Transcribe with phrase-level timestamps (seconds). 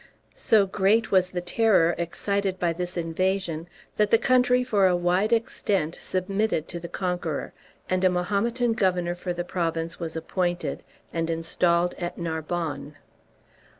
[0.33, 3.67] So great was the terror excited by this invasion,
[3.97, 7.53] that the country for a wide extent submitted to the conqueror,
[7.87, 10.81] and a Mahometan governor for the province was appointed
[11.13, 12.95] and installed at Narbonne.